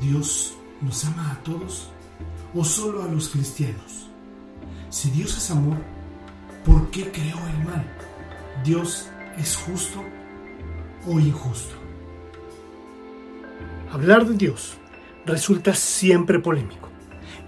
¿Dios 0.00 0.54
nos 0.80 1.04
ama 1.04 1.32
a 1.32 1.42
todos 1.42 1.90
o 2.54 2.64
solo 2.64 3.02
a 3.02 3.08
los 3.08 3.28
cristianos? 3.28 4.08
Si 4.88 5.10
Dios 5.10 5.36
es 5.36 5.50
amor, 5.50 5.76
¿por 6.64 6.90
qué 6.90 7.10
creó 7.10 7.36
el 7.46 7.64
mal? 7.64 7.84
¿Dios 8.64 9.10
es 9.38 9.56
justo 9.56 10.02
o 11.06 11.20
injusto? 11.20 11.74
Hablar 13.90 14.26
de 14.26 14.34
Dios 14.34 14.78
resulta 15.26 15.74
siempre 15.74 16.38
polémico, 16.38 16.88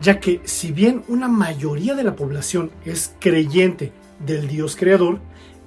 ya 0.01 0.21
que 0.21 0.43
si 0.45 0.73
bien 0.73 1.03
una 1.09 1.29
mayoría 1.29 1.95
de 1.95 2.05
la 2.05 2.15
población 2.15 2.71
es 2.85 3.15
creyente 3.19 3.93
del 4.25 4.49
Dios 4.49 4.77
creador, 4.77 5.21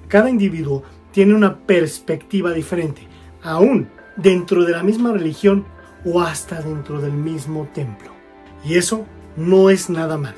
cada 0.08 0.30
individuo 0.30 0.84
tiene 1.12 1.34
una 1.34 1.58
perspectiva 1.58 2.52
diferente, 2.52 3.08
aún 3.42 3.90
dentro 4.16 4.64
de 4.64 4.74
la 4.74 4.84
misma 4.84 5.12
religión 5.12 5.66
o 6.08 6.22
hasta 6.22 6.62
dentro 6.62 7.02
del 7.02 7.12
mismo 7.12 7.68
templo. 7.74 8.12
Y 8.64 8.76
eso 8.76 9.06
no 9.36 9.70
es 9.70 9.90
nada 9.90 10.18
malo, 10.18 10.38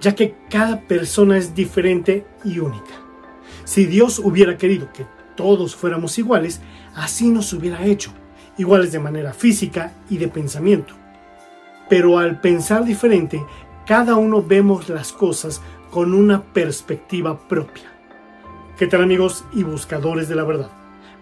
ya 0.00 0.14
que 0.14 0.34
cada 0.48 0.80
persona 0.80 1.36
es 1.36 1.54
diferente 1.54 2.24
y 2.44 2.60
única. 2.60 2.94
Si 3.64 3.86
Dios 3.86 4.18
hubiera 4.18 4.56
querido 4.56 4.92
que 4.92 5.04
todos 5.36 5.74
fuéramos 5.74 6.18
iguales, 6.18 6.60
así 6.94 7.28
nos 7.28 7.52
hubiera 7.52 7.84
hecho, 7.84 8.12
iguales 8.56 8.92
de 8.92 8.98
manera 8.98 9.32
física 9.32 9.92
y 10.08 10.18
de 10.18 10.28
pensamiento. 10.28 10.94
Pero 11.88 12.18
al 12.18 12.40
pensar 12.40 12.84
diferente, 12.84 13.44
cada 13.86 14.16
uno 14.16 14.42
vemos 14.42 14.88
las 14.88 15.12
cosas 15.12 15.60
con 15.90 16.14
una 16.14 16.42
perspectiva 16.42 17.48
propia. 17.48 17.84
¿Qué 18.78 18.86
tal 18.86 19.02
amigos 19.02 19.44
y 19.52 19.64
buscadores 19.64 20.28
de 20.28 20.36
la 20.36 20.44
verdad? 20.44 20.70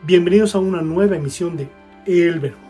Bienvenidos 0.05 0.55
a 0.55 0.59
una 0.59 0.83
nueva 0.83 1.17
emisión 1.17 1.57
de 1.57 1.69
El 2.07 2.39
Verbo. 2.39 2.68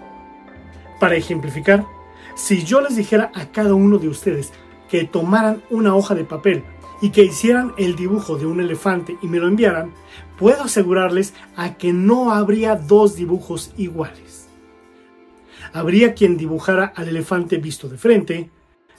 Para 0.99 1.15
ejemplificar, 1.15 1.87
si 2.35 2.65
yo 2.65 2.81
les 2.81 2.97
dijera 2.97 3.31
a 3.35 3.47
cada 3.47 3.75
uno 3.75 3.99
de 3.99 4.09
ustedes 4.09 4.53
que 4.89 5.05
tomaran 5.05 5.63
una 5.71 5.95
hoja 5.95 6.15
de 6.15 6.25
papel 6.25 6.65
y 7.01 7.11
que 7.11 7.25
hicieran 7.25 7.73
el 7.79 7.95
dibujo 7.95 8.37
de 8.37 8.47
un 8.47 8.61
elefante 8.61 9.17
y 9.23 9.29
me 9.29 9.39
lo 9.39 9.47
enviaran, 9.47 9.93
puedo 10.39 10.63
asegurarles 10.63 11.35
a 11.57 11.75
que 11.75 11.93
no 11.93 12.33
habría 12.33 12.75
dos 12.75 13.15
dibujos 13.15 13.73
iguales. 13.77 14.49
Habría 15.73 16.15
quien 16.15 16.37
dibujara 16.37 16.87
al 16.97 17.09
elefante 17.09 17.59
visto 17.59 17.89
de 17.89 17.99
frente, 17.99 18.51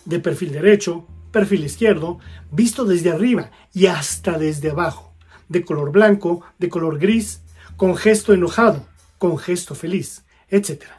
de 0.05 0.19
perfil 0.19 0.51
derecho, 0.51 1.05
perfil 1.31 1.65
izquierdo, 1.65 2.19
visto 2.51 2.85
desde 2.85 3.11
arriba 3.11 3.51
y 3.73 3.87
hasta 3.87 4.37
desde 4.37 4.71
abajo, 4.71 5.13
de 5.49 5.65
color 5.65 5.91
blanco, 5.91 6.43
de 6.59 6.69
color 6.69 6.99
gris, 6.99 7.41
con 7.75 7.95
gesto 7.95 8.33
enojado, 8.33 8.85
con 9.17 9.37
gesto 9.37 9.75
feliz, 9.75 10.23
etc 10.49 10.98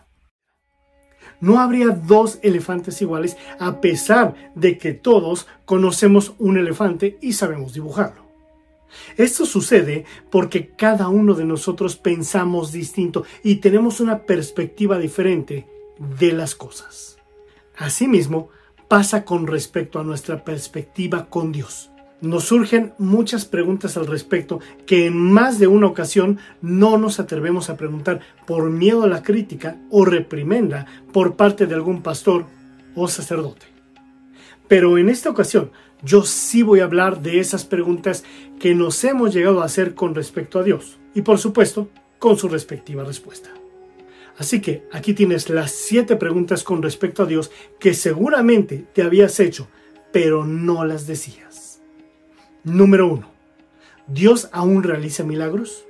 no 1.41 1.61
habría 1.61 1.89
dos 1.89 2.39
elefantes 2.43 3.01
iguales 3.03 3.37
a 3.59 3.81
pesar 3.81 4.35
de 4.55 4.79
que 4.79 4.93
todos 4.93 5.47
conocemos 5.65 6.35
un 6.39 6.59
elefante 6.59 7.19
y 7.21 7.33
sabemos 7.33 7.73
dibujarlo. 7.73 8.23
Esto 9.17 9.47
sucede 9.47 10.05
porque 10.31 10.71
cada 10.71 11.09
uno 11.09 11.35
de 11.35 11.45
nosotros 11.45 11.97
pensamos 11.97 12.73
distinto 12.73 13.25
y 13.43 13.57
tenemos 13.57 14.01
una 14.01 14.21
perspectiva 14.21 14.99
diferente 14.99 15.67
de 16.19 16.33
las 16.33 16.55
cosas. 16.55 17.19
Asimismo, 17.77 18.49
pasa 18.89 19.25
con 19.25 19.47
respecto 19.47 20.01
a 20.01 20.05
nuestra 20.05 20.45
perspectiva 20.45 21.31
con 21.31 21.53
Dios 21.53 21.91
nos 22.21 22.45
surgen 22.45 22.93
muchas 22.99 23.45
preguntas 23.45 23.97
al 23.97 24.07
respecto 24.07 24.61
que 24.87 25.07
en 25.07 25.17
más 25.17 25.59
de 25.59 25.67
una 25.67 25.87
ocasión 25.87 26.39
no 26.61 26.99
nos 26.99 27.21
atrevemos 27.21 27.71
a 27.71 27.77
preguntar 27.77 28.21
por 28.47 28.71
miedo 28.71 29.05
a 29.05 29.09
la 29.09 29.23
crítica 29.23 29.77
o 29.91 30.05
reprimenda 30.05 30.87
por 31.13 31.37
parte 31.37 31.67
de 31.67 31.75
algún 31.75 32.03
pastor 32.03 32.47
o 32.95 33.09
sacerdote. 33.09 33.67
Pero 34.69 34.99
en 34.99 35.09
esta 35.09 35.31
ocasión 35.31 35.71
yo 36.03 36.23
sí 36.23 36.63
voy 36.63 36.81
a 36.81 36.85
hablar 36.85 37.23
de 37.23 37.41
esas 37.41 37.65
preguntas 37.65 38.25
que 38.59 38.75
nos 38.75 39.03
hemos 39.05 39.35
llegado 39.35 39.63
a 39.63 39.67
hacer 39.67 39.95
con 39.95 40.15
respecto 40.15 40.59
a 40.59 40.63
Dios 40.63 40.99
y 41.15 41.23
por 41.23 41.39
supuesto 41.39 41.89
con 42.19 42.37
su 42.37 42.49
respectiva 42.49 43.05
respuesta. 43.05 43.51
Así 44.39 44.61
que 44.61 44.85
aquí 44.93 45.13
tienes 45.13 45.51
las 45.51 45.71
siete 45.71 46.17
preguntas 46.17 46.65
con 46.65 46.83
respecto 46.83 47.23
a 47.23 47.27
Dios 47.27 47.51
que 47.79 47.93
seguramente 47.93 48.87
te 48.95 49.03
habías 49.03 49.39
hecho, 49.39 49.69
pero 50.13 50.47
no 50.47 50.85
las 50.85 51.07
decías. 51.07 51.70
Número 52.65 53.11
1. 53.11 53.27
¿Dios 54.07 54.51
aún 54.53 54.83
realiza 54.83 55.25
milagros? 55.25 55.87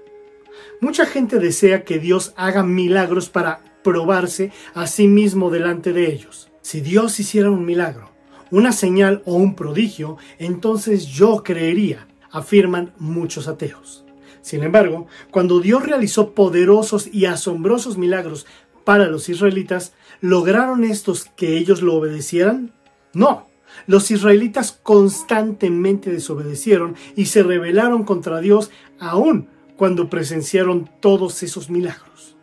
Mucha 0.81 1.05
gente 1.05 1.41
desea 1.41 1.83
que 1.83 1.99
Dios 1.99 2.33
haga 2.37 2.63
milagros 2.63 3.29
para 3.29 3.61
probarse 3.83 4.53
a 4.73 4.87
sí 4.87 5.09
mismo 5.09 5.51
delante 5.51 5.93
de 5.93 6.13
ellos. 6.13 6.49
Si 6.63 6.81
Dios 6.81 7.19
hiciera 7.19 7.51
un 7.51 7.65
milagro, 7.65 8.11
una 8.53 8.71
señal 8.71 9.21
o 9.25 9.35
un 9.35 9.57
prodigio, 9.57 10.17
entonces 10.39 11.07
yo 11.07 11.43
creería, 11.43 12.07
afirman 12.31 12.93
muchos 12.99 13.49
ateos. 13.49 14.05
Sin 14.41 14.63
embargo, 14.63 15.09
cuando 15.33 15.59
Dios 15.59 15.85
realizó 15.85 16.35
poderosos 16.35 17.09
y 17.13 17.27
asombrosos 17.27 17.99
milagros 17.99 18.47
para 18.85 19.09
los 19.09 19.29
israelitas, 19.29 19.93
¿lograron 20.21 20.85
estos 20.85 21.25
que 21.25 21.57
ellos 21.59 21.83
lo 21.83 21.97
obedecieran? 21.97 22.73
No, 23.13 23.50
los 23.87 24.11
israelitas 24.11 24.73
constantemente 24.83 26.11
desobedecieron 26.11 26.97
y 27.17 27.27
se 27.27 27.43
rebelaron 27.43 28.05
contra 28.05 28.41
Dios 28.41 28.71
aún 28.99 29.49
cuando 29.77 30.11
presenciaron 30.11 30.91
todos 31.01 31.43
esos 31.43 31.71
milagros. 31.71 32.37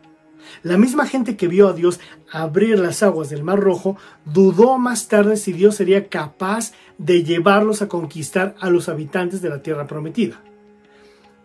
La 0.62 0.76
misma 0.76 1.06
gente 1.06 1.36
que 1.36 1.46
vio 1.46 1.68
a 1.68 1.72
Dios 1.72 2.00
abrir 2.32 2.78
las 2.78 3.02
aguas 3.02 3.30
del 3.30 3.44
Mar 3.44 3.60
Rojo 3.60 3.96
dudó 4.24 4.76
más 4.76 5.08
tarde 5.08 5.36
si 5.36 5.52
Dios 5.52 5.76
sería 5.76 6.08
capaz 6.08 6.72
de 6.98 7.22
llevarlos 7.22 7.80
a 7.80 7.88
conquistar 7.88 8.56
a 8.60 8.70
los 8.70 8.88
habitantes 8.88 9.40
de 9.40 9.50
la 9.50 9.62
tierra 9.62 9.86
prometida. 9.86 10.40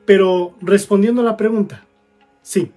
Pero 0.05 0.55
respondiendo 0.61 1.21
a 1.21 1.25
la 1.25 1.37
pregunta, 1.37 1.85
sí, 2.41 2.71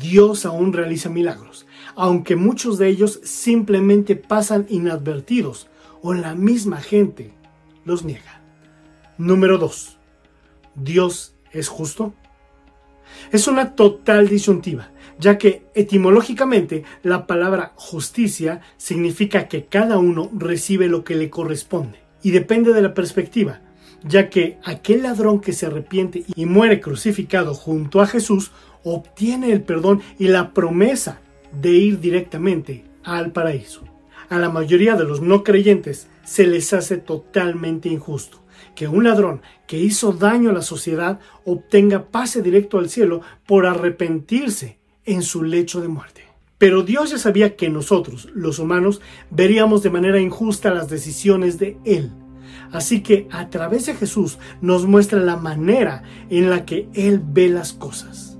Dios 0.00 0.46
aún 0.46 0.72
realiza 0.72 1.08
milagros, 1.08 1.66
aunque 1.96 2.36
muchos 2.36 2.78
de 2.78 2.88
ellos 2.88 3.20
simplemente 3.24 4.16
pasan 4.16 4.66
inadvertidos 4.68 5.68
o 6.02 6.14
la 6.14 6.34
misma 6.34 6.80
gente 6.80 7.32
los 7.84 8.04
niega. 8.04 8.40
Número 9.16 9.58
2. 9.58 9.98
¿Dios 10.74 11.34
es 11.52 11.68
justo? 11.68 12.14
Es 13.32 13.48
una 13.48 13.74
total 13.74 14.28
disyuntiva, 14.28 14.90
ya 15.18 15.38
que 15.38 15.66
etimológicamente 15.74 16.84
la 17.02 17.26
palabra 17.26 17.72
justicia 17.76 18.60
significa 18.76 19.48
que 19.48 19.64
cada 19.64 19.98
uno 19.98 20.30
recibe 20.36 20.88
lo 20.88 21.04
que 21.04 21.16
le 21.16 21.30
corresponde 21.30 21.98
y 22.22 22.30
depende 22.30 22.72
de 22.72 22.82
la 22.82 22.94
perspectiva, 22.94 23.60
ya 24.04 24.28
que 24.28 24.58
aquel 24.64 25.02
ladrón 25.02 25.40
que 25.40 25.52
se 25.52 25.66
arrepiente 25.66 26.24
y 26.34 26.46
muere 26.46 26.80
crucificado 26.80 27.54
junto 27.54 28.00
a 28.00 28.06
Jesús 28.06 28.52
obtiene 28.84 29.52
el 29.52 29.62
perdón 29.62 30.02
y 30.18 30.28
la 30.28 30.52
promesa 30.52 31.20
de 31.52 31.70
ir 31.70 32.00
directamente 32.00 32.84
al 33.02 33.32
paraíso 33.32 33.97
a 34.28 34.38
la 34.38 34.48
mayoría 34.48 34.94
de 34.94 35.04
los 35.04 35.20
no 35.20 35.42
creyentes 35.44 36.08
se 36.24 36.46
les 36.46 36.72
hace 36.72 36.98
totalmente 36.98 37.88
injusto 37.88 38.42
que 38.74 38.86
un 38.86 39.04
ladrón 39.04 39.42
que 39.66 39.76
hizo 39.76 40.12
daño 40.12 40.50
a 40.50 40.52
la 40.52 40.62
sociedad 40.62 41.18
obtenga 41.44 42.10
pase 42.10 42.42
directo 42.42 42.78
al 42.78 42.88
cielo 42.88 43.22
por 43.44 43.66
arrepentirse 43.66 44.78
en 45.04 45.22
su 45.22 45.42
lecho 45.42 45.80
de 45.80 45.88
muerte. 45.88 46.22
Pero 46.58 46.84
Dios 46.84 47.10
ya 47.10 47.18
sabía 47.18 47.56
que 47.56 47.70
nosotros, 47.70 48.28
los 48.34 48.60
humanos, 48.60 49.00
veríamos 49.30 49.82
de 49.82 49.90
manera 49.90 50.20
injusta 50.20 50.72
las 50.72 50.88
decisiones 50.88 51.58
de 51.58 51.76
Él. 51.84 52.12
Así 52.70 53.02
que 53.02 53.26
a 53.32 53.50
través 53.50 53.86
de 53.86 53.94
Jesús 53.94 54.38
nos 54.60 54.86
muestra 54.86 55.18
la 55.18 55.36
manera 55.36 56.04
en 56.30 56.48
la 56.48 56.64
que 56.64 56.88
Él 56.94 57.20
ve 57.22 57.48
las 57.48 57.72
cosas. 57.72 58.37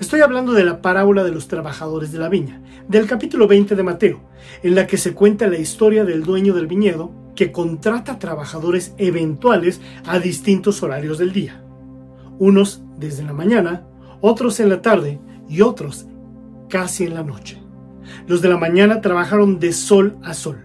Estoy 0.00 0.20
hablando 0.20 0.52
de 0.52 0.64
la 0.64 0.80
parábola 0.80 1.24
de 1.24 1.32
los 1.32 1.48
trabajadores 1.48 2.12
de 2.12 2.20
la 2.20 2.28
viña, 2.28 2.62
del 2.86 3.08
capítulo 3.08 3.48
20 3.48 3.74
de 3.74 3.82
Mateo, 3.82 4.20
en 4.62 4.76
la 4.76 4.86
que 4.86 4.96
se 4.96 5.12
cuenta 5.12 5.48
la 5.48 5.58
historia 5.58 6.04
del 6.04 6.22
dueño 6.22 6.54
del 6.54 6.68
viñedo 6.68 7.10
que 7.34 7.50
contrata 7.50 8.20
trabajadores 8.20 8.94
eventuales 8.96 9.80
a 10.06 10.20
distintos 10.20 10.84
horarios 10.84 11.18
del 11.18 11.32
día. 11.32 11.64
Unos 12.38 12.80
desde 12.96 13.24
la 13.24 13.32
mañana, 13.32 13.88
otros 14.20 14.60
en 14.60 14.68
la 14.68 14.82
tarde 14.82 15.18
y 15.48 15.62
otros 15.62 16.06
casi 16.68 17.02
en 17.02 17.14
la 17.14 17.24
noche. 17.24 17.60
Los 18.28 18.40
de 18.40 18.50
la 18.50 18.56
mañana 18.56 19.00
trabajaron 19.00 19.58
de 19.58 19.72
sol 19.72 20.16
a 20.22 20.32
sol, 20.32 20.64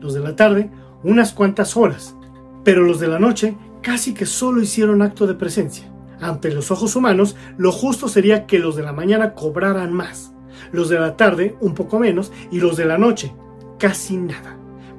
los 0.00 0.12
de 0.12 0.20
la 0.20 0.34
tarde 0.34 0.72
unas 1.04 1.32
cuantas 1.32 1.76
horas, 1.76 2.16
pero 2.64 2.82
los 2.82 2.98
de 2.98 3.06
la 3.06 3.20
noche 3.20 3.56
casi 3.80 4.12
que 4.12 4.26
solo 4.26 4.60
hicieron 4.60 5.02
acto 5.02 5.28
de 5.28 5.34
presencia. 5.34 5.91
Ante 6.22 6.52
los 6.52 6.70
ojos 6.70 6.94
humanos, 6.94 7.34
lo 7.58 7.72
justo 7.72 8.06
sería 8.06 8.46
que 8.46 8.60
los 8.60 8.76
de 8.76 8.84
la 8.84 8.92
mañana 8.92 9.34
cobraran 9.34 9.92
más, 9.92 10.32
los 10.70 10.88
de 10.88 11.00
la 11.00 11.16
tarde 11.16 11.56
un 11.60 11.74
poco 11.74 11.98
menos 11.98 12.30
y 12.52 12.60
los 12.60 12.76
de 12.76 12.84
la 12.84 12.96
noche 12.96 13.34
casi 13.80 14.16
nada. 14.16 14.56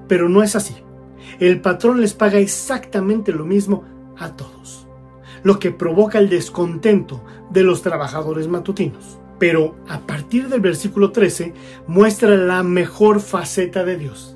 Pero 0.09 0.27
no 0.27 0.43
es 0.43 0.57
así. 0.57 0.75
El 1.39 1.61
patrón 1.61 2.01
les 2.01 2.13
paga 2.13 2.39
exactamente 2.39 3.31
lo 3.31 3.45
mismo 3.45 3.85
a 4.17 4.35
todos, 4.35 4.85
lo 5.43 5.59
que 5.59 5.71
provoca 5.71 6.19
el 6.19 6.27
descontento 6.27 7.23
de 7.49 7.63
los 7.63 7.81
trabajadores 7.81 8.49
matutinos. 8.49 9.17
Pero 9.39 9.77
a 9.87 10.01
partir 10.01 10.49
del 10.49 10.59
versículo 10.59 11.13
13 11.13 11.53
muestra 11.87 12.35
la 12.35 12.63
mejor 12.63 13.21
faceta 13.21 13.85
de 13.85 13.95
Dios. 13.97 14.35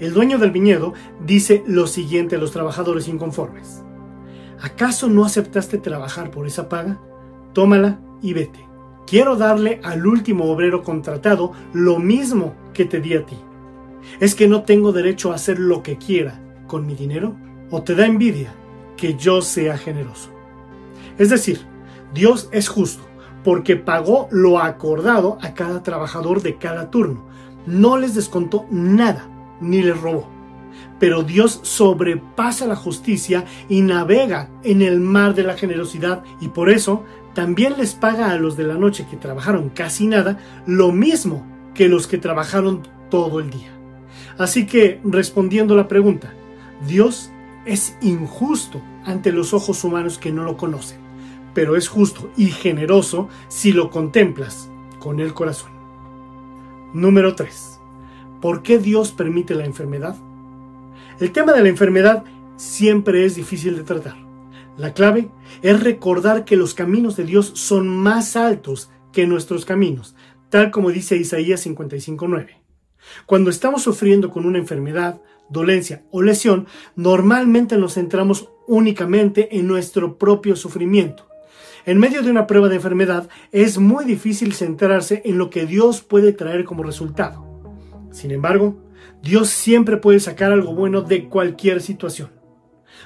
El 0.00 0.14
dueño 0.14 0.38
del 0.38 0.50
viñedo 0.50 0.94
dice 1.26 1.62
lo 1.66 1.86
siguiente 1.86 2.36
a 2.36 2.38
los 2.38 2.52
trabajadores 2.52 3.06
inconformes. 3.06 3.82
¿Acaso 4.62 5.08
no 5.08 5.24
aceptaste 5.24 5.78
trabajar 5.78 6.30
por 6.30 6.46
esa 6.46 6.68
paga? 6.68 7.00
Tómala 7.52 7.98
y 8.22 8.32
vete. 8.32 8.64
Quiero 9.08 9.36
darle 9.36 9.80
al 9.82 10.06
último 10.06 10.44
obrero 10.44 10.84
contratado 10.84 11.52
lo 11.72 11.98
mismo 11.98 12.54
que 12.72 12.84
te 12.84 13.00
di 13.00 13.14
a 13.14 13.26
ti. 13.26 13.36
¿Es 14.20 14.36
que 14.36 14.46
no 14.46 14.62
tengo 14.62 14.92
derecho 14.92 15.32
a 15.32 15.34
hacer 15.34 15.58
lo 15.58 15.82
que 15.82 15.98
quiera 15.98 16.40
con 16.68 16.86
mi 16.86 16.94
dinero? 16.94 17.34
¿O 17.70 17.82
te 17.82 17.96
da 17.96 18.06
envidia 18.06 18.54
que 18.96 19.16
yo 19.16 19.42
sea 19.42 19.76
generoso? 19.76 20.30
Es 21.18 21.28
decir, 21.28 21.60
Dios 22.14 22.48
es 22.52 22.68
justo 22.68 23.02
porque 23.42 23.74
pagó 23.74 24.28
lo 24.30 24.60
acordado 24.60 25.38
a 25.42 25.54
cada 25.54 25.82
trabajador 25.82 26.40
de 26.40 26.56
cada 26.56 26.88
turno. 26.88 27.26
No 27.66 27.98
les 27.98 28.14
descontó 28.14 28.66
nada, 28.70 29.28
ni 29.60 29.82
les 29.82 30.00
robó. 30.00 30.31
Pero 30.98 31.22
Dios 31.22 31.60
sobrepasa 31.62 32.66
la 32.66 32.76
justicia 32.76 33.44
y 33.68 33.80
navega 33.82 34.50
en 34.62 34.82
el 34.82 35.00
mar 35.00 35.34
de 35.34 35.42
la 35.42 35.56
generosidad 35.56 36.22
y 36.40 36.48
por 36.48 36.70
eso 36.70 37.04
también 37.34 37.74
les 37.78 37.94
paga 37.94 38.30
a 38.30 38.36
los 38.36 38.56
de 38.56 38.64
la 38.64 38.74
noche 38.74 39.06
que 39.10 39.16
trabajaron 39.16 39.70
casi 39.70 40.06
nada 40.06 40.38
lo 40.66 40.92
mismo 40.92 41.46
que 41.74 41.88
los 41.88 42.06
que 42.06 42.18
trabajaron 42.18 42.82
todo 43.10 43.40
el 43.40 43.50
día. 43.50 43.70
Así 44.38 44.66
que, 44.66 45.00
respondiendo 45.04 45.76
la 45.76 45.88
pregunta, 45.88 46.32
Dios 46.86 47.30
es 47.64 47.96
injusto 48.00 48.82
ante 49.04 49.32
los 49.32 49.54
ojos 49.54 49.84
humanos 49.84 50.18
que 50.18 50.32
no 50.32 50.42
lo 50.42 50.56
conocen, 50.56 50.98
pero 51.54 51.76
es 51.76 51.88
justo 51.88 52.30
y 52.36 52.46
generoso 52.46 53.28
si 53.48 53.72
lo 53.72 53.90
contemplas 53.90 54.70
con 54.98 55.20
el 55.20 55.34
corazón. 55.34 55.70
Número 56.92 57.34
3. 57.34 57.80
¿Por 58.40 58.62
qué 58.62 58.78
Dios 58.78 59.12
permite 59.12 59.54
la 59.54 59.64
enfermedad? 59.64 60.16
El 61.22 61.30
tema 61.30 61.52
de 61.52 61.62
la 61.62 61.68
enfermedad 61.68 62.24
siempre 62.56 63.24
es 63.24 63.36
difícil 63.36 63.76
de 63.76 63.84
tratar. 63.84 64.16
La 64.76 64.92
clave 64.92 65.30
es 65.62 65.80
recordar 65.80 66.44
que 66.44 66.56
los 66.56 66.74
caminos 66.74 67.14
de 67.14 67.22
Dios 67.22 67.52
son 67.54 67.86
más 67.86 68.34
altos 68.34 68.90
que 69.12 69.24
nuestros 69.28 69.64
caminos, 69.64 70.16
tal 70.50 70.72
como 70.72 70.90
dice 70.90 71.14
Isaías 71.14 71.64
55.9. 71.64 72.48
Cuando 73.24 73.50
estamos 73.50 73.82
sufriendo 73.82 74.30
con 74.30 74.46
una 74.46 74.58
enfermedad, 74.58 75.20
dolencia 75.48 76.02
o 76.10 76.22
lesión, 76.22 76.66
normalmente 76.96 77.78
nos 77.78 77.94
centramos 77.94 78.48
únicamente 78.66 79.56
en 79.56 79.68
nuestro 79.68 80.18
propio 80.18 80.56
sufrimiento. 80.56 81.28
En 81.86 81.98
medio 81.98 82.24
de 82.24 82.32
una 82.32 82.48
prueba 82.48 82.68
de 82.68 82.74
enfermedad 82.74 83.28
es 83.52 83.78
muy 83.78 84.04
difícil 84.06 84.54
centrarse 84.54 85.22
en 85.24 85.38
lo 85.38 85.50
que 85.50 85.66
Dios 85.66 86.00
puede 86.00 86.32
traer 86.32 86.64
como 86.64 86.82
resultado. 86.82 87.46
Sin 88.10 88.32
embargo, 88.32 88.76
Dios 89.22 89.50
siempre 89.50 89.96
puede 89.96 90.20
sacar 90.20 90.52
algo 90.52 90.74
bueno 90.74 91.02
de 91.02 91.28
cualquier 91.28 91.80
situación. 91.80 92.30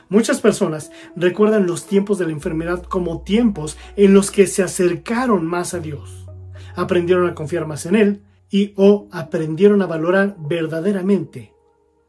Muchas 0.08 0.40
personas 0.40 0.90
recuerdan 1.14 1.66
los 1.66 1.86
tiempos 1.86 2.18
de 2.18 2.26
la 2.26 2.32
enfermedad 2.32 2.82
como 2.82 3.22
tiempos 3.22 3.76
en 3.96 4.14
los 4.14 4.30
que 4.30 4.46
se 4.46 4.62
acercaron 4.62 5.46
más 5.46 5.74
a 5.74 5.80
Dios, 5.80 6.26
aprendieron 6.74 7.28
a 7.28 7.34
confiar 7.34 7.66
más 7.66 7.86
en 7.86 7.96
Él 7.96 8.22
y 8.50 8.72
o 8.76 9.08
aprendieron 9.10 9.82
a 9.82 9.86
valorar 9.86 10.36
verdaderamente 10.38 11.52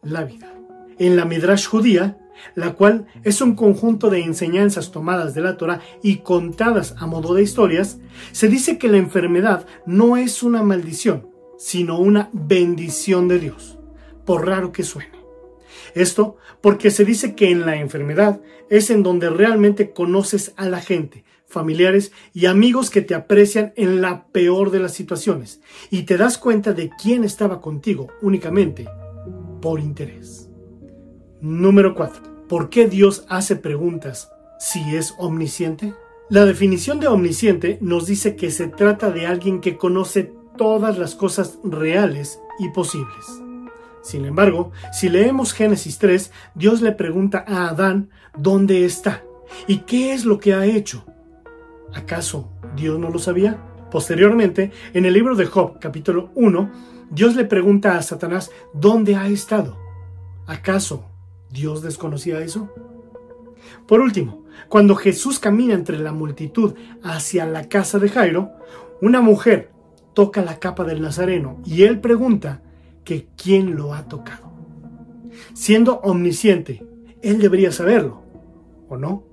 la 0.04 0.24
vida. 0.24 0.54
En 1.00 1.16
la 1.16 1.26
Midrash 1.26 1.68
judía, 1.68 2.20
la 2.56 2.74
cual 2.74 3.08
es 3.24 3.42
un 3.42 3.56
conjunto 3.56 4.10
de 4.10 4.22
enseñanzas 4.22 4.92
tomadas 4.92 5.34
de 5.34 5.42
la 5.42 5.58
Torah 5.58 5.82
y 6.02 6.18
contadas 6.18 6.96
a 6.98 7.08
modo 7.08 7.34
de 7.34 7.44
historias, 7.44 8.00
se 8.32 8.48
dice 8.48 8.78
que 8.78 8.88
la 8.88 8.98
enfermedad 8.98 9.66
no 9.86 10.18
es 10.18 10.44
una 10.44 10.64
maldición, 10.64 11.30
sino 11.58 12.00
una 12.00 12.30
bendición 12.32 13.28
de 13.28 13.40
Dios, 13.40 13.77
por 14.28 14.46
raro 14.46 14.72
que 14.72 14.84
suene. 14.84 15.18
Esto 15.96 16.36
porque 16.62 16.92
se 16.92 17.06
dice 17.06 17.34
que 17.34 17.50
en 17.50 17.66
la 17.66 17.78
enfermedad 17.78 18.42
es 18.70 18.92
en 18.92 19.02
donde 19.02 19.30
realmente 19.30 19.92
conoces 19.92 20.54
a 20.58 20.68
la 20.68 20.82
gente, 20.82 21.24
familiares 21.48 22.12
y 22.34 22.46
amigos 22.46 22.90
que 22.90 23.02
te 23.02 23.16
aprecian 23.16 23.74
en 23.78 24.02
la 24.02 24.28
peor 24.28 24.70
de 24.70 24.80
las 24.80 24.94
situaciones 24.94 25.62
y 25.90 26.04
te 26.04 26.18
das 26.18 26.38
cuenta 26.38 26.74
de 26.74 26.92
quién 27.02 27.24
estaba 27.24 27.62
contigo 27.62 28.10
únicamente 28.22 28.86
por 29.62 29.80
interés. 29.80 30.50
Número 31.40 31.96
4. 31.96 32.48
¿Por 32.50 32.70
qué 32.70 32.88
Dios 32.88 33.26
hace 33.30 33.56
preguntas 33.56 34.30
si 34.60 34.96
es 34.96 35.16
omnisciente? 35.18 35.94
La 36.30 36.46
definición 36.46 37.00
de 37.00 37.08
omnisciente 37.08 37.78
nos 37.80 38.06
dice 38.08 38.36
que 38.36 38.52
se 38.52 38.68
trata 38.68 39.10
de 39.10 39.26
alguien 39.26 39.62
que 39.62 39.78
conoce 39.78 40.34
todas 40.58 40.98
las 40.98 41.16
cosas 41.16 41.60
reales 41.64 42.42
y 42.60 42.70
posibles. 42.70 43.47
Sin 44.08 44.24
embargo, 44.24 44.72
si 44.94 45.10
leemos 45.10 45.52
Génesis 45.52 45.98
3, 45.98 46.32
Dios 46.56 46.82
le 46.82 46.94
pregunta 46.94 47.44
a 47.46 47.68
Adán 47.68 48.10
dónde 48.38 48.86
está 48.86 49.26
y 49.68 49.80
qué 49.80 50.14
es 50.14 50.24
lo 50.24 50.40
que 50.40 50.54
ha 50.54 50.66
hecho. 50.66 51.04
¿Acaso 51.94 52.50
Dios 52.78 52.98
no 52.98 53.10
lo 53.10 53.20
sabía? 53.20 53.58
Posteriormente, 53.92 54.72
en 54.94 55.06
el 55.06 55.14
libro 55.14 55.36
de 55.36 55.46
Job, 55.46 55.80
capítulo 55.80 56.30
1, 56.36 56.72
Dios 57.10 57.36
le 57.36 57.44
pregunta 57.44 57.98
a 57.98 58.02
Satanás 58.02 58.50
dónde 58.74 59.18
ha 59.18 59.28
estado. 59.28 59.78
¿Acaso 60.46 61.04
Dios 61.50 61.82
desconocía 61.82 62.40
eso? 62.40 62.74
Por 63.88 64.00
último, 64.00 64.46
cuando 64.70 64.96
Jesús 64.96 65.38
camina 65.38 65.74
entre 65.74 66.00
la 66.00 66.14
multitud 66.14 66.76
hacia 67.04 67.46
la 67.46 67.68
casa 67.68 68.00
de 68.00 68.08
Jairo, 68.08 68.52
una 69.02 69.20
mujer 69.20 69.70
toca 70.14 70.42
la 70.42 70.60
capa 70.60 70.86
del 70.86 71.02
Nazareno 71.02 71.58
y 71.66 71.84
él 71.84 72.00
pregunta 72.00 72.62
que 73.08 73.30
quién 73.42 73.78
lo 73.78 73.94
ha 73.94 74.10
tocado. 74.10 74.52
Siendo 75.54 76.02
omnisciente, 76.02 76.86
él 77.22 77.40
debería 77.40 77.72
saberlo, 77.72 78.22
¿o 78.90 78.98
no? 78.98 79.24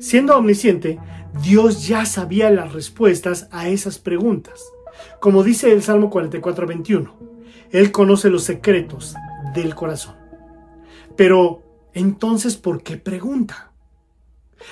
Siendo 0.00 0.36
omnisciente, 0.36 0.98
Dios 1.40 1.86
ya 1.86 2.04
sabía 2.04 2.50
las 2.50 2.72
respuestas 2.72 3.48
a 3.52 3.68
esas 3.68 4.00
preguntas. 4.00 4.60
Como 5.20 5.44
dice 5.44 5.72
el 5.72 5.84
Salmo 5.84 6.10
44, 6.10 6.66
21, 6.66 7.16
Él 7.70 7.92
conoce 7.92 8.28
los 8.28 8.42
secretos 8.42 9.14
del 9.54 9.76
corazón. 9.76 10.16
Pero, 11.14 11.62
entonces, 11.94 12.56
¿por 12.56 12.82
qué 12.82 12.96
pregunta? 12.96 13.70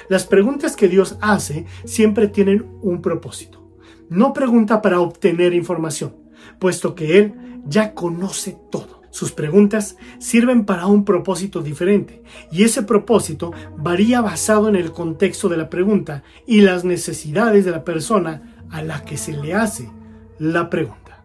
Las 0.08 0.26
preguntas 0.26 0.74
que 0.74 0.88
Dios 0.88 1.18
hace 1.20 1.66
siempre 1.84 2.26
tienen 2.26 2.66
un 2.82 3.00
propósito. 3.00 3.64
No 4.08 4.32
pregunta 4.32 4.82
para 4.82 4.98
obtener 4.98 5.54
información, 5.54 6.16
puesto 6.58 6.96
que 6.96 7.18
Él 7.18 7.45
ya 7.68 7.94
conoce 7.94 8.58
todo. 8.70 9.02
Sus 9.10 9.32
preguntas 9.32 9.96
sirven 10.18 10.66
para 10.66 10.86
un 10.86 11.04
propósito 11.04 11.62
diferente 11.62 12.22
y 12.52 12.64
ese 12.64 12.82
propósito 12.82 13.50
varía 13.78 14.20
basado 14.20 14.68
en 14.68 14.76
el 14.76 14.92
contexto 14.92 15.48
de 15.48 15.56
la 15.56 15.70
pregunta 15.70 16.22
y 16.46 16.60
las 16.60 16.84
necesidades 16.84 17.64
de 17.64 17.70
la 17.70 17.82
persona 17.82 18.62
a 18.70 18.82
la 18.82 19.04
que 19.04 19.16
se 19.16 19.32
le 19.32 19.54
hace 19.54 19.90
la 20.38 20.68
pregunta. 20.68 21.24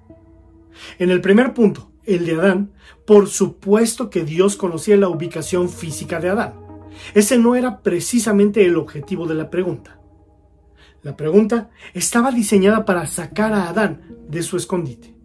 En 0.99 1.09
el 1.09 1.19
primer 1.19 1.53
punto, 1.53 1.91
el 2.05 2.25
de 2.25 2.35
Adán, 2.35 2.71
por 3.05 3.27
supuesto 3.27 4.09
que 4.09 4.23
Dios 4.23 4.55
conocía 4.55 4.95
la 4.95 5.09
ubicación 5.09 5.69
física 5.69 6.19
de 6.19 6.29
Adán. 6.29 6.53
Ese 7.13 7.37
no 7.37 7.55
era 7.55 7.81
precisamente 7.81 8.65
el 8.65 8.77
objetivo 8.77 9.27
de 9.27 9.35
la 9.35 9.49
pregunta. 9.49 9.99
La 11.03 11.17
pregunta 11.17 11.71
estaba 11.93 12.31
diseñada 12.31 12.85
para 12.85 13.05
sacar 13.07 13.53
a 13.53 13.69
Adán 13.69 14.01
de 14.29 14.43
su 14.43 14.55
escondite. 14.55 15.20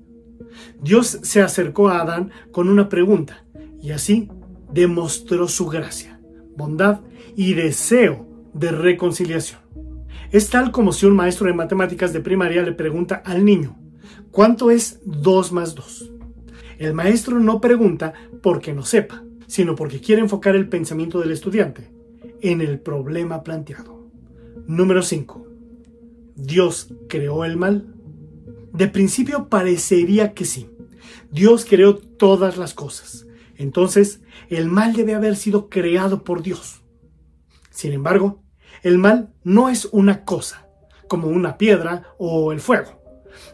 Dios 0.80 1.18
se 1.22 1.42
acercó 1.42 1.88
a 1.88 2.00
Adán 2.00 2.30
con 2.52 2.68
una 2.68 2.88
pregunta 2.88 3.44
y 3.82 3.90
así 3.90 4.28
demostró 4.72 5.48
su 5.48 5.66
gracia, 5.66 6.20
bondad 6.56 7.00
y 7.36 7.54
deseo 7.54 8.26
de 8.52 8.72
reconciliación. 8.72 9.60
Es 10.32 10.50
tal 10.50 10.72
como 10.72 10.92
si 10.92 11.06
un 11.06 11.14
maestro 11.14 11.46
de 11.46 11.54
matemáticas 11.54 12.12
de 12.12 12.20
primaria 12.20 12.62
le 12.62 12.72
pregunta 12.72 13.22
al 13.24 13.44
niño, 13.44 13.78
¿cuánto 14.30 14.70
es 14.70 15.00
2 15.04 15.52
más 15.52 15.74
2? 15.74 16.12
El 16.78 16.94
maestro 16.94 17.40
no 17.40 17.60
pregunta 17.60 18.12
porque 18.42 18.72
no 18.72 18.84
sepa, 18.84 19.22
sino 19.46 19.74
porque 19.74 20.00
quiere 20.00 20.22
enfocar 20.22 20.56
el 20.56 20.68
pensamiento 20.68 21.20
del 21.20 21.32
estudiante 21.32 21.90
en 22.40 22.60
el 22.60 22.80
problema 22.80 23.42
planteado. 23.42 24.10
Número 24.66 25.02
5. 25.02 25.46
¿Dios 26.34 26.92
creó 27.08 27.44
el 27.44 27.56
mal? 27.56 27.95
De 28.76 28.88
principio 28.88 29.48
parecería 29.48 30.34
que 30.34 30.44
sí. 30.44 30.68
Dios 31.30 31.64
creó 31.64 31.96
todas 31.96 32.58
las 32.58 32.74
cosas. 32.74 33.26
Entonces, 33.56 34.20
el 34.50 34.66
mal 34.66 34.92
debe 34.92 35.14
haber 35.14 35.36
sido 35.36 35.70
creado 35.70 36.24
por 36.24 36.42
Dios. 36.42 36.82
Sin 37.70 37.94
embargo, 37.94 38.42
el 38.82 38.98
mal 38.98 39.32
no 39.44 39.70
es 39.70 39.86
una 39.92 40.26
cosa, 40.26 40.68
como 41.08 41.28
una 41.28 41.56
piedra 41.56 42.14
o 42.18 42.52
el 42.52 42.60
fuego. 42.60 43.00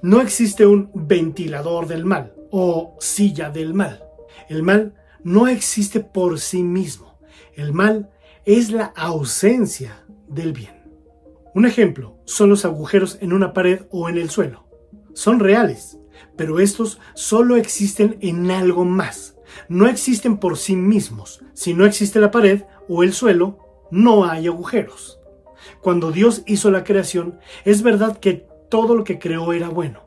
No 0.02 0.20
existe 0.20 0.66
un 0.66 0.90
ventilador 0.92 1.86
del 1.86 2.04
mal 2.04 2.34
o 2.50 2.96
silla 2.98 3.48
del 3.48 3.74
mal. 3.74 4.02
El 4.48 4.64
mal 4.64 4.94
no 5.22 5.46
existe 5.46 6.00
por 6.00 6.40
sí 6.40 6.64
mismo. 6.64 7.20
El 7.54 7.72
mal 7.72 8.10
es 8.44 8.70
la 8.72 8.86
ausencia 8.86 10.04
del 10.26 10.52
bien. 10.52 10.82
Un 11.54 11.64
ejemplo 11.64 12.18
son 12.24 12.50
los 12.50 12.64
agujeros 12.64 13.18
en 13.20 13.32
una 13.32 13.52
pared 13.52 13.82
o 13.90 14.08
en 14.08 14.18
el 14.18 14.28
suelo. 14.28 14.61
Son 15.14 15.40
reales, 15.40 15.98
pero 16.36 16.60
estos 16.60 16.98
solo 17.14 17.56
existen 17.56 18.16
en 18.20 18.50
algo 18.50 18.84
más. 18.84 19.36
No 19.68 19.86
existen 19.86 20.38
por 20.38 20.56
sí 20.56 20.76
mismos. 20.76 21.44
Si 21.52 21.74
no 21.74 21.84
existe 21.84 22.20
la 22.20 22.30
pared 22.30 22.62
o 22.88 23.02
el 23.02 23.12
suelo, 23.12 23.58
no 23.90 24.24
hay 24.24 24.46
agujeros. 24.46 25.18
Cuando 25.80 26.10
Dios 26.10 26.42
hizo 26.46 26.70
la 26.70 26.84
creación, 26.84 27.38
es 27.64 27.82
verdad 27.82 28.18
que 28.18 28.46
todo 28.70 28.94
lo 28.94 29.04
que 29.04 29.18
creó 29.18 29.52
era 29.52 29.68
bueno. 29.68 30.00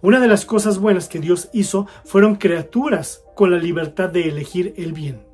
Una 0.00 0.18
de 0.18 0.26
las 0.26 0.44
cosas 0.44 0.78
buenas 0.78 1.08
que 1.08 1.20
Dios 1.20 1.48
hizo 1.52 1.86
fueron 2.04 2.34
criaturas 2.34 3.24
con 3.36 3.52
la 3.52 3.58
libertad 3.58 4.10
de 4.10 4.28
elegir 4.28 4.74
el 4.76 4.92
bien. 4.92 5.24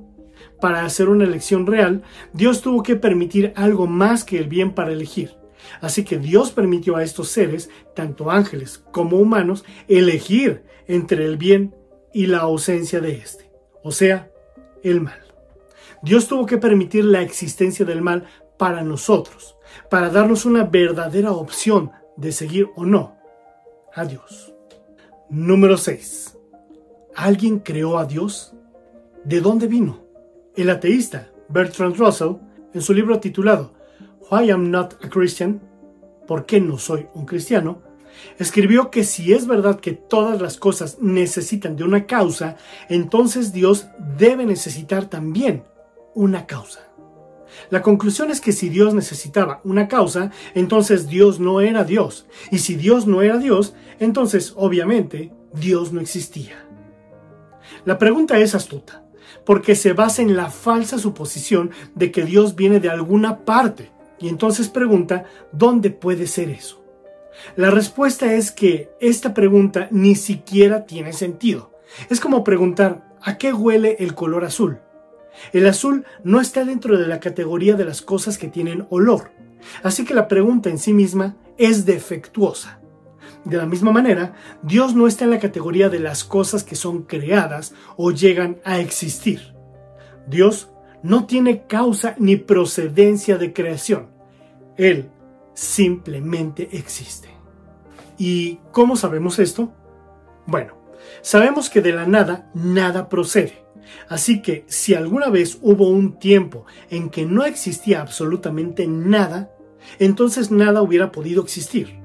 Para 0.61 0.85
hacer 0.85 1.09
una 1.09 1.25
elección 1.25 1.67
real, 1.67 2.03
Dios 2.33 2.61
tuvo 2.61 2.83
que 2.83 2.97
permitir 2.97 3.53
algo 3.57 3.87
más 3.87 4.25
que 4.25 4.38
el 4.38 4.49
bien 4.49 4.75
para 4.75 4.93
elegir. 4.93 5.38
Así 5.81 6.05
que 6.05 6.19
Dios 6.19 6.50
permitió 6.53 6.97
a 6.97 7.03
estos 7.03 7.29
seres, 7.29 7.71
tanto 7.95 8.31
ángeles 8.31 8.85
como 8.93 9.19
humanos, 9.19 9.65
elegir 9.88 10.65
entre 10.87 11.25
el 11.25 11.37
bien 11.37 11.75
y 12.12 12.27
la 12.27 12.38
ausencia 12.38 13.00
de 13.00 13.12
éste, 13.12 13.50
o 13.83 13.93
sea, 13.93 14.31
el 14.83 15.00
mal. 15.00 15.21
Dios 16.03 16.29
tuvo 16.29 16.47
que 16.47 16.59
permitir 16.59 17.05
la 17.05 17.23
existencia 17.23 17.85
del 17.85 18.03
mal 18.03 18.25
para 18.57 18.83
nosotros, 18.83 19.57
para 19.91 20.11
darnos 20.11 20.45
una 20.45 20.65
verdadera 20.65 21.33
opción 21.33 21.91
de 22.17 22.33
seguir 22.33 22.69
o 22.77 22.85
no 22.85 23.17
a 23.95 24.05
Dios. 24.05 24.55
Número 25.29 25.77
6. 25.77 26.37
¿Alguien 27.15 27.59
creó 27.61 27.99
a 27.99 28.07
Dios? 28.07 28.55
¿De 29.25 29.41
dónde 29.41 29.67
vino? 29.67 30.05
El 30.57 30.71
ateísta 30.71 31.31
Bertrand 31.49 31.97
Russell, 31.97 32.37
en 32.75 32.83
su 32.83 32.93
libro 32.93 33.19
titulado 33.19 33.77
Why 34.30 34.50
I'm 34.50 34.70
Not 34.70 35.04
a 35.04 35.08
Christian, 35.08 35.61
¿Por 36.26 36.44
qué 36.44 36.61
no 36.61 36.78
soy 36.78 37.06
un 37.14 37.25
cristiano? 37.25 37.82
escribió 38.38 38.90
que 38.90 39.04
si 39.04 39.32
es 39.32 39.47
verdad 39.47 39.80
que 39.80 39.92
todas 39.92 40.40
las 40.42 40.58
cosas 40.58 40.99
necesitan 41.00 41.76
de 41.76 41.85
una 41.85 42.06
causa, 42.06 42.56
entonces 42.90 43.52
Dios 43.52 43.87
debe 44.18 44.44
necesitar 44.44 45.06
también 45.06 45.64
una 46.14 46.47
causa. 46.47 46.80
La 47.70 47.80
conclusión 47.80 48.30
es 48.30 48.40
que 48.40 48.52
si 48.52 48.68
Dios 48.68 48.92
necesitaba 48.92 49.61
una 49.64 49.88
causa, 49.88 50.30
entonces 50.54 51.08
Dios 51.08 51.40
no 51.40 51.61
era 51.61 51.85
Dios. 51.85 52.26
Y 52.50 52.58
si 52.58 52.75
Dios 52.75 53.06
no 53.06 53.23
era 53.23 53.38
Dios, 53.38 53.75
entonces 53.99 54.52
obviamente 54.56 55.32
Dios 55.54 55.92
no 55.92 56.00
existía. 56.00 56.66
La 57.85 57.99
pregunta 57.99 58.38
es 58.38 58.54
astuta, 58.54 59.04
porque 59.47 59.75
se 59.75 59.92
basa 59.92 60.20
en 60.20 60.37
la 60.37 60.50
falsa 60.50 60.99
suposición 60.99 61.70
de 61.94 62.11
que 62.11 62.25
Dios 62.25 62.54
viene 62.56 62.80
de 62.80 62.90
alguna 62.90 63.44
parte 63.44 63.90
y 64.20 64.28
entonces 64.28 64.68
pregunta, 64.68 65.25
¿dónde 65.52 65.90
puede 65.90 66.26
ser 66.26 66.50
eso? 66.50 66.84
La 67.56 67.70
respuesta 67.70 68.32
es 68.34 68.50
que 68.50 68.90
esta 69.00 69.34
pregunta 69.34 69.88
ni 69.90 70.14
siquiera 70.16 70.87
tiene 70.87 71.12
sentido. 71.12 71.72
Es 72.10 72.20
como 72.20 72.44
preguntar, 72.44 73.16
¿a 73.22 73.38
qué 73.38 73.52
huele 73.52 73.96
el 74.00 74.14
color 74.14 74.44
azul? 74.44 74.80
El 75.52 75.66
azul 75.66 76.04
no 76.25 76.40
está 76.40 76.64
dentro 76.64 76.98
de 76.98 77.06
la 77.06 77.20
categoría 77.20 77.75
de 77.75 77.84
las 77.84 78.02
cosas 78.02 78.38
que 78.38 78.48
tienen 78.48 78.87
olor, 78.90 79.30
así 79.82 80.04
que 80.04 80.14
la 80.14 80.26
pregunta 80.26 80.68
en 80.68 80.78
sí 80.78 80.92
misma 80.92 81.37
es 81.56 81.87
defectuosa. 81.87 82.80
De 83.44 83.56
la 83.56 83.66
misma 83.66 83.92
manera, 83.92 84.34
Dios 84.62 84.94
no 84.94 85.06
está 85.06 85.25
en 85.25 85.30
la 85.30 85.38
categoría 85.38 85.88
de 85.88 86.00
las 86.00 86.25
cosas 86.25 86.64
que 86.64 86.75
son 86.75 87.04
creadas 87.04 87.72
o 87.96 88.10
llegan 88.10 88.58
a 88.64 88.80
existir. 88.80 89.54
Dios 90.26 90.70
no 91.02 91.26
tiene 91.26 91.67
causa 91.67 92.14
ni 92.19 92.37
procedencia 92.37 93.38
de 93.38 93.52
creación. 93.52 94.09
Él 94.76 95.11
simplemente 95.55 96.69
existe. 96.73 97.28
¿Y 98.17 98.59
cómo 98.73 98.97
sabemos 98.97 99.38
esto? 99.38 99.73
Bueno, 100.47 100.75
sabemos 101.23 101.71
que 101.71 101.81
de 101.81 101.93
la 101.93 102.07
nada 102.07 102.50
nada 102.55 103.09
procede. 103.09 103.64
Así 104.09 104.43
que 104.43 104.64
si 104.67 104.95
alguna 104.95 105.31
vez 105.31 105.59
hubo 105.62 105.88
un 105.88 106.19
tiempo 106.19 106.67
en 106.90 107.11
que 107.11 107.26
no 107.26 107.45
existía 107.45 108.00
absolutamente 108.00 108.87
nada, 108.87 109.50
entonces 109.99 110.50
nada 110.50 110.83
hubiera 110.83 111.12
podido 111.12 111.43
existir. 111.43 112.00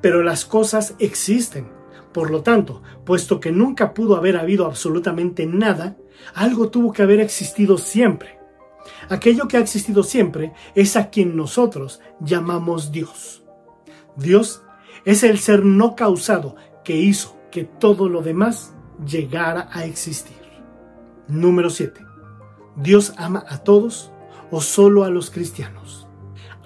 Pero 0.00 0.22
las 0.22 0.44
cosas 0.44 0.94
existen. 0.98 1.68
Por 2.12 2.30
lo 2.30 2.42
tanto, 2.42 2.82
puesto 3.04 3.40
que 3.40 3.50
nunca 3.50 3.92
pudo 3.92 4.16
haber 4.16 4.36
habido 4.36 4.66
absolutamente 4.66 5.46
nada, 5.46 5.96
algo 6.34 6.70
tuvo 6.70 6.92
que 6.92 7.02
haber 7.02 7.20
existido 7.20 7.76
siempre. 7.76 8.33
Aquello 9.08 9.48
que 9.48 9.56
ha 9.56 9.60
existido 9.60 10.02
siempre 10.02 10.52
es 10.74 10.96
a 10.96 11.10
quien 11.10 11.36
nosotros 11.36 12.00
llamamos 12.20 12.92
Dios. 12.92 13.42
Dios 14.16 14.62
es 15.04 15.22
el 15.22 15.38
ser 15.38 15.64
no 15.64 15.96
causado 15.96 16.56
que 16.84 16.96
hizo 16.96 17.36
que 17.50 17.64
todo 17.64 18.08
lo 18.08 18.22
demás 18.22 18.74
llegara 19.06 19.68
a 19.72 19.84
existir. 19.84 20.36
Número 21.28 21.70
7. 21.70 22.00
¿Dios 22.76 23.14
ama 23.16 23.44
a 23.48 23.58
todos 23.58 24.12
o 24.50 24.60
solo 24.60 25.04
a 25.04 25.10
los 25.10 25.30
cristianos? 25.30 26.06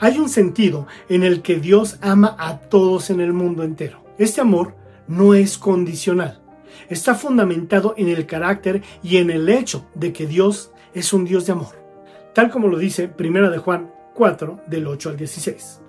Hay 0.00 0.18
un 0.18 0.28
sentido 0.28 0.86
en 1.08 1.22
el 1.24 1.42
que 1.42 1.56
Dios 1.56 1.98
ama 2.00 2.36
a 2.38 2.58
todos 2.58 3.10
en 3.10 3.20
el 3.20 3.32
mundo 3.32 3.62
entero. 3.64 4.04
Este 4.18 4.40
amor 4.40 4.74
no 5.06 5.34
es 5.34 5.58
condicional 5.58 6.42
está 6.88 7.14
fundamentado 7.14 7.94
en 7.96 8.08
el 8.08 8.26
carácter 8.26 8.82
y 9.02 9.16
en 9.18 9.30
el 9.30 9.48
hecho 9.48 9.86
de 9.94 10.12
que 10.12 10.26
Dios 10.26 10.72
es 10.94 11.12
un 11.12 11.24
Dios 11.24 11.46
de 11.46 11.52
amor, 11.52 11.76
tal 12.34 12.50
como 12.50 12.68
lo 12.68 12.78
dice 12.78 13.10
1 13.18 13.50
de 13.50 13.58
Juan 13.58 13.92
4 14.14 14.60
del 14.66 14.86
8 14.86 15.10
al 15.10 15.16
16. 15.16 15.80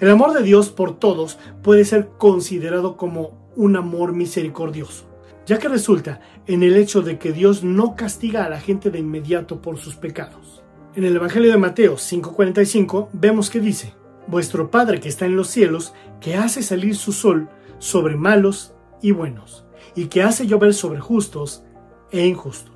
El 0.00 0.10
amor 0.10 0.32
de 0.32 0.42
Dios 0.42 0.70
por 0.70 0.98
todos 0.98 1.38
puede 1.62 1.84
ser 1.84 2.10
considerado 2.18 2.96
como 2.96 3.50
un 3.56 3.76
amor 3.76 4.12
misericordioso, 4.12 5.04
ya 5.46 5.58
que 5.58 5.68
resulta 5.68 6.20
en 6.46 6.62
el 6.62 6.76
hecho 6.76 7.02
de 7.02 7.18
que 7.18 7.32
Dios 7.32 7.62
no 7.64 7.96
castiga 7.96 8.44
a 8.44 8.48
la 8.48 8.60
gente 8.60 8.90
de 8.90 8.98
inmediato 8.98 9.60
por 9.60 9.78
sus 9.78 9.96
pecados. 9.96 10.62
En 10.94 11.04
el 11.04 11.16
Evangelio 11.16 11.50
de 11.50 11.58
Mateo 11.58 11.96
5:45 11.96 13.08
vemos 13.12 13.50
que 13.50 13.60
dice, 13.60 13.94
Vuestro 14.26 14.70
Padre 14.70 15.00
que 15.00 15.08
está 15.08 15.26
en 15.26 15.36
los 15.36 15.48
cielos, 15.48 15.94
que 16.20 16.36
hace 16.36 16.62
salir 16.62 16.96
su 16.96 17.12
sol 17.12 17.48
sobre 17.78 18.14
malos 18.16 18.74
y 19.00 19.10
buenos, 19.10 19.64
y 19.96 20.06
que 20.06 20.22
hace 20.22 20.46
llover 20.46 20.74
sobre 20.74 21.00
justos 21.00 21.64
e 22.12 22.24
injustos. 22.26 22.71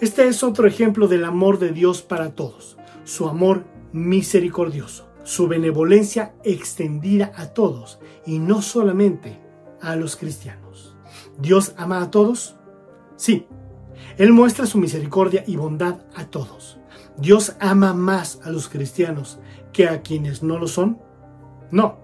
Este 0.00 0.26
es 0.28 0.42
otro 0.42 0.66
ejemplo 0.66 1.08
del 1.08 1.24
amor 1.24 1.58
de 1.58 1.72
Dios 1.72 2.02
para 2.02 2.34
todos, 2.34 2.78
su 3.04 3.28
amor 3.28 3.64
misericordioso, 3.92 5.08
su 5.24 5.48
benevolencia 5.48 6.34
extendida 6.44 7.32
a 7.36 7.48
todos 7.48 7.98
y 8.26 8.38
no 8.38 8.62
solamente 8.62 9.40
a 9.80 9.96
los 9.96 10.16
cristianos. 10.16 10.96
¿Dios 11.38 11.74
ama 11.76 12.02
a 12.02 12.10
todos? 12.10 12.56
Sí, 13.16 13.46
Él 14.16 14.32
muestra 14.32 14.66
su 14.66 14.78
misericordia 14.78 15.44
y 15.46 15.56
bondad 15.56 16.00
a 16.14 16.26
todos. 16.26 16.78
¿Dios 17.16 17.56
ama 17.60 17.94
más 17.94 18.40
a 18.44 18.50
los 18.50 18.68
cristianos 18.68 19.40
que 19.72 19.88
a 19.88 20.02
quienes 20.02 20.42
no 20.42 20.58
lo 20.58 20.68
son? 20.68 21.00
No, 21.70 21.98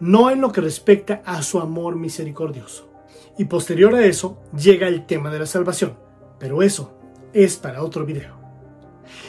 no 0.00 0.30
en 0.30 0.40
lo 0.40 0.52
que 0.52 0.60
respecta 0.60 1.22
a 1.24 1.42
su 1.42 1.60
amor 1.60 1.96
misericordioso. 1.96 2.90
Y 3.36 3.44
posterior 3.44 3.94
a 3.94 4.04
eso 4.04 4.42
llega 4.56 4.88
el 4.88 5.06
tema 5.06 5.30
de 5.30 5.38
la 5.38 5.46
salvación. 5.46 5.96
Pero 6.38 6.62
eso 6.62 6.97
es 7.32 7.56
para 7.56 7.82
otro 7.82 8.04
video. 8.04 8.38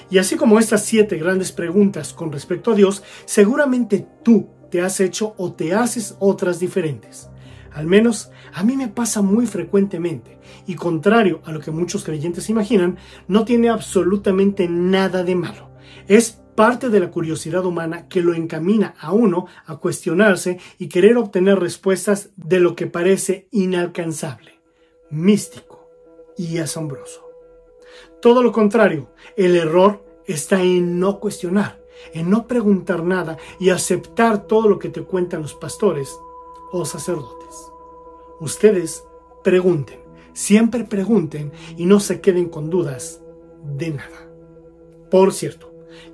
Y 0.10 0.18
así 0.18 0.36
como 0.36 0.60
estas 0.60 0.84
siete 0.86 1.18
grandes 1.18 1.52
preguntas 1.52 2.14
con 2.14 2.32
respecto 2.32 2.72
a 2.72 2.76
Dios, 2.76 3.04
seguramente 3.26 4.06
tú 4.24 4.50
te 4.70 4.82
has 4.82 5.00
hecho 5.00 5.34
o 5.38 5.54
te 5.54 5.74
haces 5.74 6.16
otras 6.20 6.60
diferentes. 6.60 7.30
Al 7.72 7.86
menos 7.86 8.32
a 8.54 8.64
mí 8.64 8.76
me 8.76 8.88
pasa 8.88 9.22
muy 9.22 9.46
frecuentemente 9.46 10.40
y 10.66 10.76
contrario 10.76 11.42
a 11.46 11.52
lo 11.52 11.60
que 11.60 11.72
muchos 11.72 12.04
creyentes 12.04 12.50
imaginan, 12.50 12.98
no 13.28 13.46
tiene 13.46 13.70
absolutamente 13.70 14.68
nada 14.68 15.24
de 15.24 15.36
malo. 15.36 15.70
Es 16.08 16.42
parte 16.56 16.90
de 16.90 17.00
la 17.00 17.12
curiosidad 17.12 17.64
humana 17.66 18.08
que 18.08 18.22
lo 18.22 18.34
encamina 18.34 18.96
a 19.00 19.14
uno 19.14 19.46
a 19.66 19.78
cuestionarse 19.78 20.60
y 20.78 20.90
querer 20.90 21.18
obtener 21.18 21.60
respuestas 21.60 22.32
de 22.36 22.60
lo 22.60 22.76
que 22.76 22.88
parece 22.88 23.48
inalcanzable, 23.52 24.60
místico 25.10 25.90
y 26.38 26.58
asombroso. 26.58 27.29
Todo 28.22 28.44
lo 28.44 28.52
contrario, 28.52 29.10
el 29.36 29.56
error 29.56 30.04
está 30.26 30.62
en 30.62 31.00
no 31.00 31.20
cuestionar, 31.20 31.82
en 32.14 32.30
no 32.30 32.48
preguntar 32.48 33.04
nada 33.04 33.38
y 33.60 33.70
aceptar 33.70 34.46
todo 34.46 34.68
lo 34.68 34.80
que 34.80 34.90
te 34.90 35.04
cuentan 35.04 35.42
los 35.42 35.56
pastores 35.56 36.20
o 36.72 36.86
sacerdotes. 36.86 37.72
Ustedes 38.40 39.04
pregunten, 39.44 40.00
siempre 40.34 40.84
pregunten 40.84 41.52
y 41.78 41.86
no 41.86 42.00
se 42.00 42.22
queden 42.22 42.50
con 42.50 42.70
dudas 42.70 43.22
de 43.64 43.92
nada. 43.92 44.30
Por 45.10 45.34
cierto, 45.34 45.74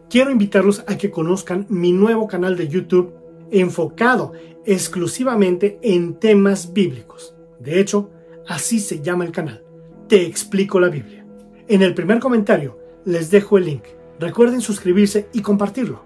quiero 0.10 0.32
invitarlos 0.32 0.84
a 0.88 0.98
que 0.98 1.12
conozcan 1.12 1.66
mi 1.70 1.92
nuevo 1.92 2.28
canal 2.28 2.56
de 2.56 2.68
YouTube 2.68 3.14
enfocado 3.52 4.34
exclusivamente 4.66 5.80
en 5.82 6.16
temas 6.16 6.74
bíblicos. 6.74 7.36
De 7.60 7.80
hecho, 7.80 8.10
así 8.48 8.80
se 8.80 9.02
llama 9.02 9.26
el 9.26 9.32
canal. 9.32 9.64
Te 10.08 10.26
explico 10.26 10.80
la 10.80 10.90
Biblia. 10.90 11.25
En 11.68 11.82
el 11.82 11.96
primer 11.96 12.20
comentario 12.20 12.78
les 13.06 13.32
dejo 13.32 13.58
el 13.58 13.66
link. 13.66 13.86
Recuerden 14.20 14.62
suscribirse 14.62 15.30
y 15.34 15.42
compartirlo. 15.42 16.04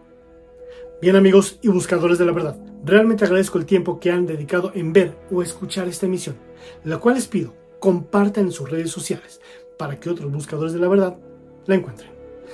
Bien 1.01 1.17
amigos 1.17 1.59
y 1.61 1.67
buscadores 1.67 2.17
de 2.17 2.25
la 2.25 2.31
verdad, 2.31 2.57
realmente 2.85 3.25
agradezco 3.25 3.57
el 3.57 3.65
tiempo 3.65 3.99
que 3.99 4.09
han 4.09 4.25
dedicado 4.25 4.71
en 4.73 4.93
ver 4.93 5.17
o 5.29 5.41
escuchar 5.41 5.89
esta 5.89 6.05
emisión, 6.05 6.37
la 6.85 6.97
cual 6.97 7.15
les 7.15 7.27
pido 7.27 7.53
compartan 7.79 8.45
en 8.45 8.51
sus 8.53 8.69
redes 8.69 8.89
sociales 8.89 9.41
para 9.77 9.99
que 9.99 10.09
otros 10.09 10.31
buscadores 10.31 10.71
de 10.71 10.79
la 10.79 10.87
verdad 10.87 11.17
la 11.65 11.75
encuentren. 11.75 12.09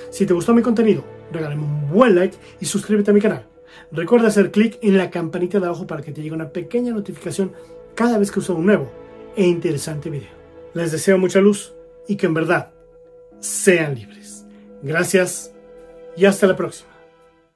Si 0.09 0.25
te 0.25 0.33
gustó 0.33 0.55
mi 0.55 0.63
contenido, 0.63 1.03
regálame 1.31 1.61
un 1.61 1.89
buen 1.91 2.15
like 2.15 2.35
y 2.59 2.65
suscríbete 2.65 3.11
a 3.11 3.13
mi 3.13 3.21
canal. 3.21 3.45
Recuerda 3.91 4.29
hacer 4.29 4.49
clic 4.49 4.79
en 4.81 4.97
la 4.97 5.11
campanita 5.11 5.59
de 5.59 5.67
abajo 5.67 5.85
para 5.85 6.01
que 6.01 6.11
te 6.11 6.23
llegue 6.23 6.33
una 6.33 6.49
pequeña 6.49 6.91
notificación 6.91 7.51
cada 7.93 8.17
vez 8.17 8.31
que 8.31 8.39
uso 8.39 8.55
un 8.55 8.65
nuevo 8.65 8.91
e 9.35 9.45
interesante 9.45 10.09
video. 10.09 10.33
Les 10.73 10.91
deseo 10.91 11.19
mucha 11.19 11.39
luz 11.39 11.75
y 12.07 12.15
que 12.15 12.25
en 12.25 12.33
verdad 12.33 12.74
sean 13.39 13.95
libres. 13.95 14.45
Gracias 14.81 15.51
y 16.15 16.25
hasta 16.25 16.47
la 16.47 16.55
próxima. 16.55 16.94